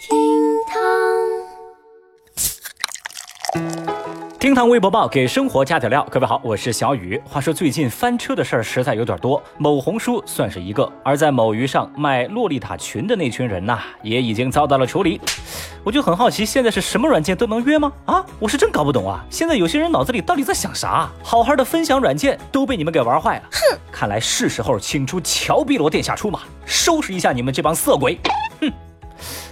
[0.00, 0.16] 厅
[0.66, 0.80] 堂
[4.38, 7.20] 厅堂微博报给生活加点料，各位好，我是小雨。
[7.28, 15.20] 话说最近翻车的事儿实在有点多，某红书算是一个，而在某鱼上卖洛丽塔裙的那群人呐，也已经遭到了处理。
[15.84, 17.92] 我就很好奇，现在是什么软件都能约吗？
[18.06, 19.22] 啊，我是真搞不懂啊！
[19.28, 21.10] 现在有些人脑子里到底在想啥？
[21.22, 23.42] 好好的分享软件都被你们给玩坏了。
[23.52, 28.18] 哼，看来是时候请出乔碧罗殿下出马，收拾一下你们这帮色鬼。
[28.62, 28.72] 哼。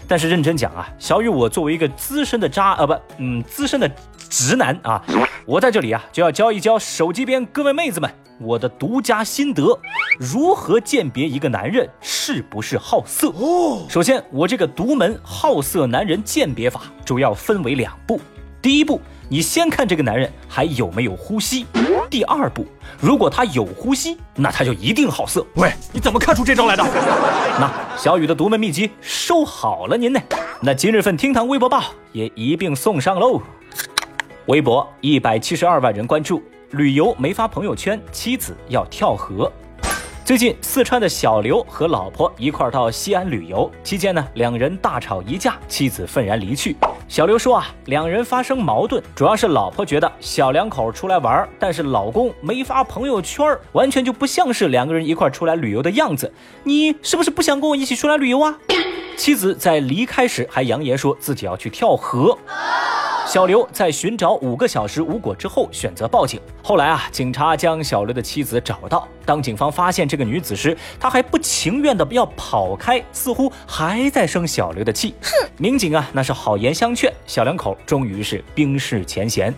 [0.09, 3.88] 但是认真讲啊，小雨，我作为一个资深的渣，呃不，嗯，资深的。
[4.30, 5.02] 直男啊，
[5.46, 9.79] 我在这里啊就要教一教手机边各位妹子们我的独家心得，
[10.18, 13.29] 如何鉴别一个男人是不是好色。
[13.29, 18.20] 哦，首先我这个独门好色男人鉴别法主要分为两步，
[18.60, 21.66] 第一步，你先看这个男人还有没有呼吸；
[22.09, 22.64] 第二步，
[22.98, 25.45] 如果他有呼吸，那他就一定好色。
[25.56, 26.82] 喂，你怎么看出这招来的？
[27.60, 30.18] 那小雨的独门秘籍收好了您呢。
[30.62, 33.43] 那今日份厅堂微博报也一并送上喽。
[34.46, 39.52] 微博一百七十二万人关注，旅游没发朋友圈，妻子要跳河。
[40.29, 46.76] 最近，四川的小刘和老婆一块儿到西安旅游，期间呢，两人大吵一架，妻子愤然离去。
[47.09, 56.30] 小刘说啊，两人发生矛盾，主要是老婆觉得小两口出来玩，但是老公没发朋友圈，完全就不像是两个人一块儿出来旅游的样子。
[56.62, 58.54] 你是不是不想跟我一起出来旅游啊？
[59.16, 62.37] 妻子在离开时还扬言说自己要去跳河。
[63.29, 66.41] 小刘在寻找五个小时无果之后，选择报警。
[66.62, 69.06] 后来啊，警察将小刘的妻子找到。
[69.26, 75.15] 当警方发现这个女子时，她还不情愿的要跑开，似乎还在生小刘的气。
[75.21, 75.47] 哼！
[75.59, 79.53] 民警啊，那是好言相劝，小两口终于是冰释前嫌。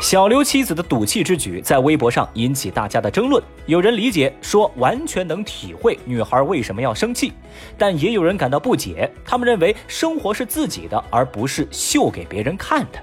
[0.00, 7.34] 小刘妻子的赌气之举在微博上引起大家的争论，有人理解说完全能体会女孩为什么要生气，
[7.76, 12.98] 但也有人感到不解，他们认为生活是自己的，而不是秀给别人看的。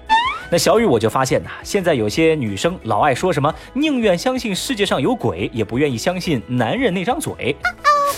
[0.51, 7.55] 那小雨我就发现呐，现在有些女生老爱说什么宁愿相信世界上有鬼，也不愿意相信男人那张嘴。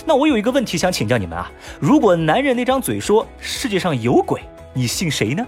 [0.06, 1.52] 那我有一个问题想请教你们啊，
[1.82, 4.42] 如果男人那张嘴说世界上有鬼，
[4.74, 5.46] 你信谁呢？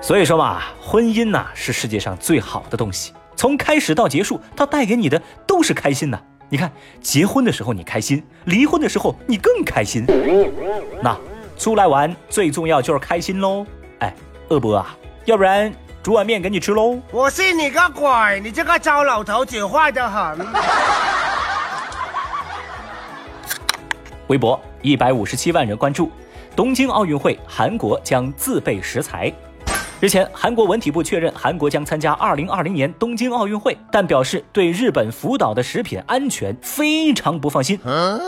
[0.00, 6.20] 所以说嘛，婚姻呐是世界上最好的东西，从开始到结束，它带给你的都是开心呐。
[6.48, 6.70] 你看，
[7.00, 10.06] 结婚的时候你开心，离婚的时候你更开心。
[11.02, 11.18] 那
[11.58, 13.66] 出来玩最重要就是开心喽。
[13.98, 14.14] 哎，
[14.48, 15.72] 二伯啊，要不然
[16.04, 17.00] 煮碗面给你吃喽。
[17.10, 18.40] 我信你个鬼！
[18.40, 20.46] 你这个糟老头子坏得很。
[24.28, 26.12] 微博一百五十七万人关注，
[26.54, 29.32] 东京奥运会，韩国将自备食材。
[29.98, 37.80] 日前，韩国文体部确认韩国将参加2020年东京奥运会，但表示对日本福岛的食品安全非常不放心。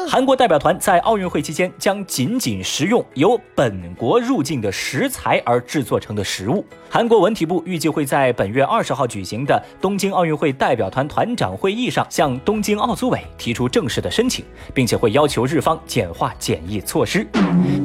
[0.09, 6.65] 韩国代表团在奥运会期间将仅仅食用由本国入境的食材而制作成的食物。
[6.89, 14.43] 韩国文体部预计会在本月二十号举行的东京奥运会代表团团长会议上向东京奥组委提出正式的申请，
[14.73, 17.27] 并且会要求日方简化检疫措施。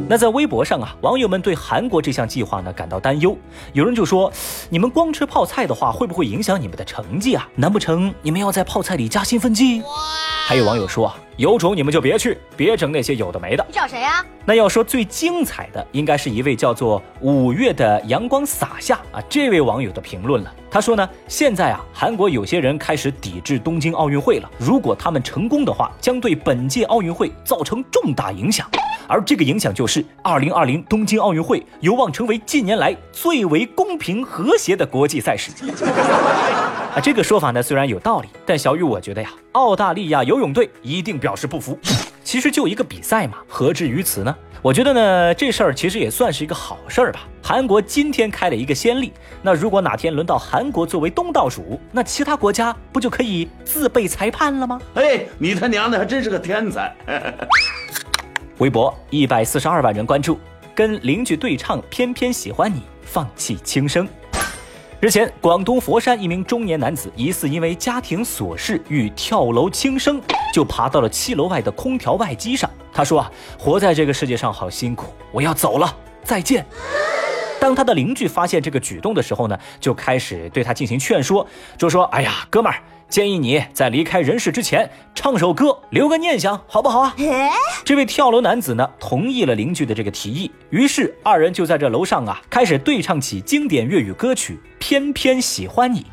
[0.10, 3.36] 那在微博上啊，网友们对韩国这项计划呢感到担忧。
[3.72, 4.32] 有人就说
[4.70, 7.48] ：“你们光吃泡菜的话，会不会影响你们的成绩啊？
[7.56, 9.82] 难不成你们要在泡菜里加兴奋剂？”
[10.46, 14.24] 还有网友说啊：“有种你们就别去，别整那些有的没的。”你找谁呀？
[14.46, 20.54] 那要说最精彩的，应该是一位叫做五月的阳光洒下啊这位网友的评论了。
[20.70, 24.52] 他说呢，现在啊，韩国有些人开始抵制东京奥运会了。
[24.60, 28.70] 如果他们成功的话，将对本届奥运会造成重大影响。
[29.08, 35.52] 而这个影响就是，二零二零东京奥运会有望成为近年来最为公平和谐的国际赛事。
[36.96, 41.78] 啊，这个说法呢虽然有道理，但小雨我觉得呀，澳大利亚游泳队一定表示不服。
[42.24, 44.36] 其实就一个比赛嘛，何至于此呢？
[44.62, 47.28] 我觉得呢，这事儿其实也算是一个好事儿吧。
[47.42, 49.12] 韩国今天开了一个先例，
[49.42, 54.80] 那如果哪天轮到韩国作为东道主，那其他国家不就可以自备裁判了吗？
[54.94, 56.96] 哎，你他娘的还真是个天才！
[58.60, 60.40] 微博一百四十二万人关注，
[60.76, 64.08] 跟邻居对唱《偏偏喜欢你》，放弃轻生。
[65.04, 70.22] 之前，广东佛山一名中年男子疑似因为家庭琐事欲跳楼轻生，
[70.54, 72.72] 就爬到了七楼外的空调外机上。
[72.94, 73.30] 他说：“啊，
[73.60, 76.66] 活在这个世界上好辛苦，我要走了，再见。”
[77.60, 81.46] 当他的邻居发现这个举动的时候呢，就开始对他进行劝说，
[81.78, 82.80] 就说：“哎呀，哥们儿。”
[83.14, 87.16] 建议你在离开人世之前唱首歌，留个念想，好不好啊？
[87.86, 96.08] 这位跳楼男子呢，同意了邻居的这个提议，于是二人就在这楼上啊，开始对唱起经典粤语歌曲《偏偏喜欢你》。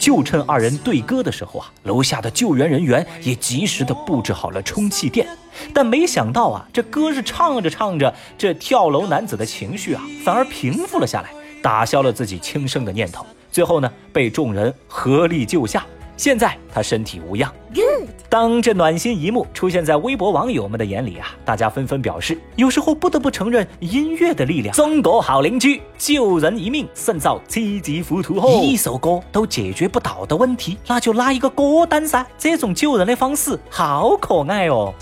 [0.00, 5.24] 就趁二人对歌的时候啊，楼下的救援人员也及时的布置好了充气垫。
[5.72, 11.30] 但没想到啊，这歌是唱着唱着，这跳楼男子的情绪啊，反而平复了下来，
[11.62, 13.24] 打消了自己轻生的念头。
[13.56, 15.82] 最后呢，被众人合力救下。
[16.14, 17.50] 现在他身体无恙。
[18.28, 24.74] 当这暖心一幕出现在微博网友们的眼里啊，大家纷纷表示，有时候不得不承认音乐的力量。
[24.74, 28.62] 中国好邻居，救人一命胜造七级浮屠后。
[28.62, 32.26] 一首歌都解决不到的问题，那就拉一个歌单噻。
[32.36, 34.92] 这种救人的方式好可爱哦！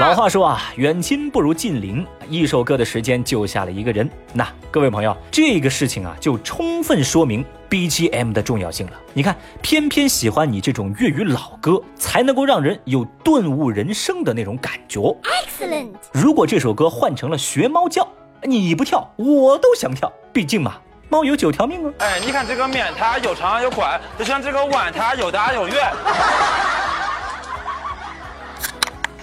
[0.00, 4.10] 老话说啊，远亲不如近邻，一首歌的时间救下了一个人。
[4.32, 7.44] 那各位朋友，这个事情啊，就充分说明。
[7.70, 15.00] BGM 的重要性了，你看，偏偏喜欢你这种粤语老歌，才能够让人有顿悟人生的那种感觉。
[15.00, 15.90] Excellent。
[16.12, 18.06] 如果这首歌换成了学猫叫，
[18.42, 20.12] 你不跳，我都想跳。
[20.32, 20.74] 毕竟嘛，
[21.08, 21.92] 猫有九条命啊。
[21.98, 25.92] 哎，你看这个面，它有长有宽，就像这个碗，它有大有圆。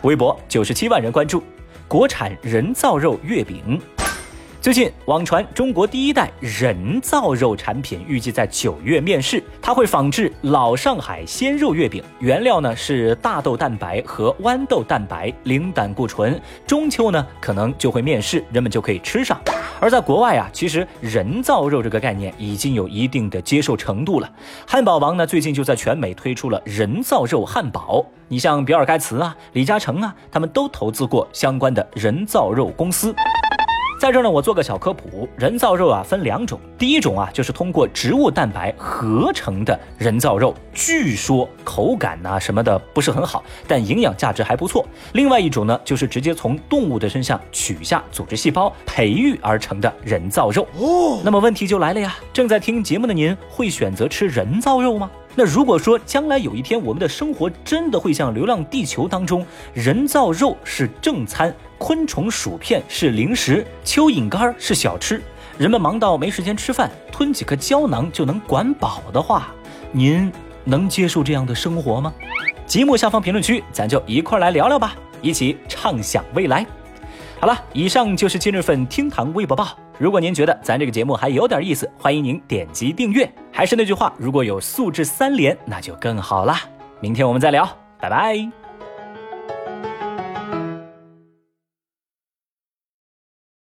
[0.04, 1.44] 微博九十七万人关注，
[1.88, 3.80] 国产人造肉月饼。
[4.62, 16.40] 最近网传中国第一代人造肉产品预计在九月面世，它会仿制老上海鲜肉月饼，原料呢是大豆蛋白和豌豆蛋白，零胆固醇。
[16.68, 19.42] 中秋呢可能就会面世，人们就可以吃上。
[19.80, 24.32] 而在国外啊，其实人造肉这个概念已经有一定的接受程度了。
[24.68, 33.12] 汉堡王呢最近就在全美推出了人造肉汉堡，你像比尔盖茨啊、李嘉诚啊，他们都投资过相关的人造肉公司。
[34.02, 44.84] 在这儿呢，我做个小科普，人造肉啊分两种，第一种啊就是通过植物蛋白合成的人造肉，据说口感呐什么的不是很好，但营养价值还不错。
[45.14, 50.68] 另外一种呢，就是直接从动物的身上取下组织细胞培育而成的人造肉。
[50.80, 55.12] 哦，那么问题就来了呀，正在听节目的您会选择吃人造肉吗？
[55.36, 65.22] 那如果说将来有一天我们的生活真的会像《流浪地球》当中，人造肉是正餐，昆虫薯片是零食，蚯蚓干是小吃，
[65.58, 69.54] 人们忙到没时间吃饭，吞几颗胶囊就能管饱的话，
[69.92, 70.32] 您
[70.66, 72.14] 能接受这样的生活吗？
[72.66, 76.66] 节目下方评论区，咱就一块来聊聊吧，一起畅想未来。
[77.42, 79.76] 好了，以上就是今日份厅堂微博报。
[79.98, 83.28] 如果您觉得咱这个节目还有点意思，欢迎您点击订阅。
[83.52, 86.62] 还是那句话，如果有素质三连，那就更好啦。
[87.00, 87.68] 明天我们再聊，
[88.00, 88.61] 拜拜。